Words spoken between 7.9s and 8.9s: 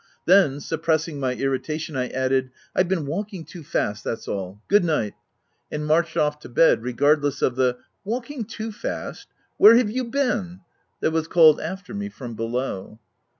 Walking too